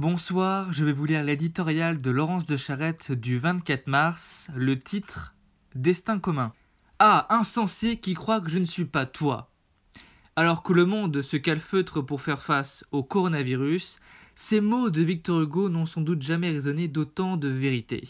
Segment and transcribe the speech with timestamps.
[0.00, 5.34] Bonsoir, je vais vous lire l'éditorial de Laurence de Charette du 24 mars, le titre
[5.74, 6.52] Destin commun.
[7.00, 9.50] Ah, insensé qui croit que je ne suis pas toi.
[10.36, 13.98] Alors que le monde se calfeutre pour faire face au coronavirus,
[14.36, 18.08] ces mots de Victor Hugo n'ont sans doute jamais résonné d'autant de vérité.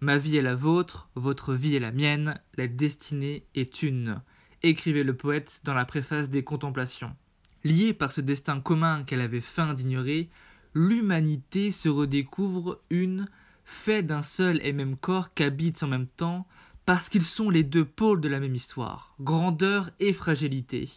[0.00, 4.22] Ma vie est la vôtre, votre vie est la mienne, la destinée est une,
[4.62, 7.14] écrivait le poète dans la préface des Contemplations.
[7.62, 10.30] Liée par ce destin commun qu'elle avait feint d'ignorer,
[10.74, 13.26] l'humanité se redécouvre une,
[13.64, 16.46] fait d'un seul et même corps qu'habitent en même temps,
[16.86, 20.88] parce qu'ils sont les deux pôles de la même histoire, grandeur et fragilité.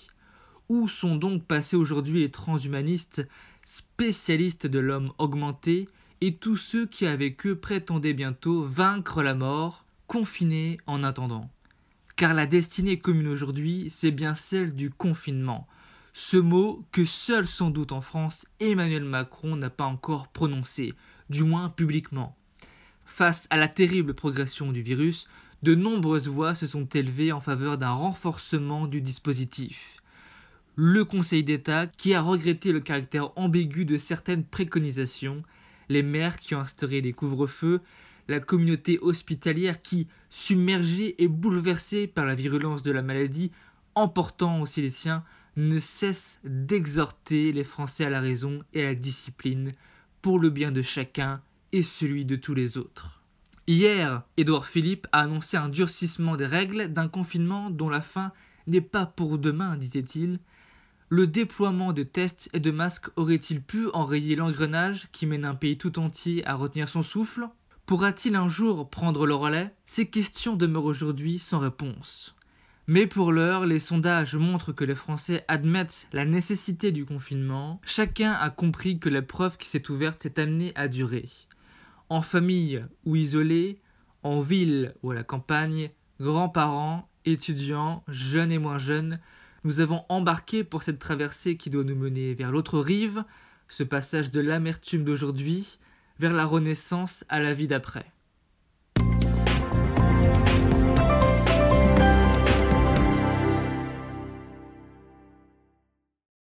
[0.69, 3.27] Où sont donc passés aujourd'hui les transhumanistes,
[3.65, 5.87] spécialistes de l'homme augmenté,
[6.21, 11.49] et tous ceux qui avec eux prétendaient bientôt vaincre la mort, confinés en attendant?
[12.15, 15.67] Car la destinée commune aujourd'hui, c'est bien celle du confinement,
[16.13, 20.93] ce mot que seul sans doute en France Emmanuel Macron n'a pas encore prononcé,
[21.29, 22.37] du moins publiquement.
[23.03, 25.27] Face à la terrible progression du virus,
[25.63, 29.97] de nombreuses voix se sont élevées en faveur d'un renforcement du dispositif.
[30.75, 35.43] Le Conseil d'État, qui a regretté le caractère ambigu de certaines préconisations,
[35.89, 37.81] les maires qui ont instauré des couvre-feux,
[38.27, 43.51] la communauté hospitalière qui, submergée et bouleversée par la virulence de la maladie,
[43.95, 45.23] emportant aussi les siens,
[45.55, 49.73] ne cesse d'exhorter les Français à la raison et à la discipline
[50.21, 53.21] pour le bien de chacun et celui de tous les autres.
[53.67, 58.31] Hier, Édouard Philippe a annoncé un durcissement des règles d'un confinement dont la fin
[58.67, 60.39] n'est pas pour demain, disait-il.
[61.09, 65.77] Le déploiement de tests et de masques aurait-il pu enrayer l'engrenage qui mène un pays
[65.77, 67.47] tout entier à retenir son souffle?
[67.85, 69.73] Pourra-t-il un jour prendre le relais?
[69.85, 72.35] Ces questions demeurent aujourd'hui sans réponse.
[72.85, 77.79] Mais pour l'heure, les sondages montrent que les Français admettent la nécessité du confinement.
[77.85, 81.29] Chacun a compris que l'épreuve qui s'est ouverte est amenée à durer.
[82.09, 83.79] En famille ou isolé,
[84.21, 89.19] en ville ou à la campagne, grands-parents, étudiants, jeunes et moins jeunes,
[89.63, 93.23] nous avons embarqué pour cette traversée qui doit nous mener vers l'autre rive,
[93.69, 95.79] ce passage de l'amertume d'aujourd'hui
[96.19, 98.11] vers la renaissance à la vie d'après.